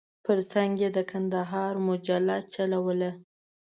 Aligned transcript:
پر 0.25 0.37
څنګ 0.53 0.71
یې 0.81 0.89
د 0.95 0.97
کندهار 1.11 1.73
مجله 1.87 2.37
چلوله. 2.53 3.11